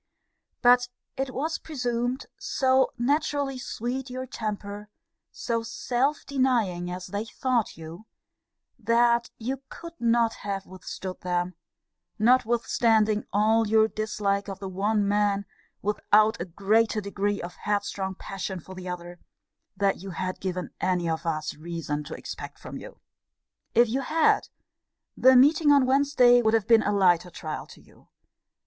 [0.63, 4.89] But it was presumed, so naturally sweet your temper,
[5.31, 8.07] so self denying as they thought you,
[8.79, 11.53] that you could not have withstood them,
[12.17, 15.45] notwithstanding all your dislike of the one man,
[15.83, 19.19] without a greater degree of headstrong passion for the other,
[19.77, 22.99] than you had given any of us reason to expect from you.
[23.75, 24.49] If you had,
[25.15, 28.07] the meeting on Wednesday would have been a lighter trial to you.